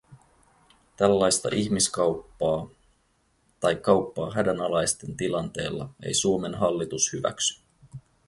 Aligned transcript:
Tällaista 0.95 1.49
ihmiskauppaa 1.53 2.67
tai 3.59 3.75
kauppaa 3.75 4.31
hädänalaisten 4.33 5.17
tilanteella 5.17 5.89
ei 6.03 6.13
Suomen 6.13 6.55
hallitus 6.55 7.13
hyväksy. 7.13 7.63